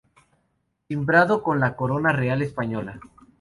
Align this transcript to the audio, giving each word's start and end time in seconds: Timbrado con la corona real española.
Timbrado 0.87 1.43
con 1.43 1.59
la 1.59 1.75
corona 1.75 2.11
real 2.11 2.41
española. 2.41 2.99